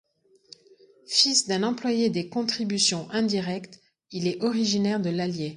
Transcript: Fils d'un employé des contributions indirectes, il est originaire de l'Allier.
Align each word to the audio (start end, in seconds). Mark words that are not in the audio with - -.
Fils 1.05 1.45
d'un 1.47 1.61
employé 1.61 2.09
des 2.09 2.27
contributions 2.27 3.07
indirectes, 3.11 3.79
il 4.09 4.25
est 4.27 4.43
originaire 4.43 4.99
de 4.99 5.11
l'Allier. 5.11 5.49